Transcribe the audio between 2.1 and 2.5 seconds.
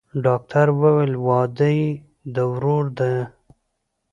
د